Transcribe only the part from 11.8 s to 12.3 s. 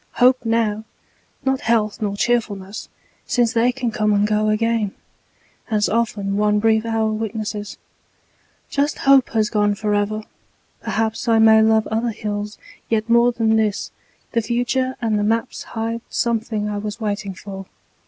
other